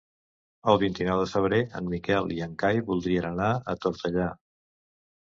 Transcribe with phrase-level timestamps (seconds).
[0.71, 4.31] El vint-i-nou de febrer en Miquel i en Cai voldrien anar a Tortellà.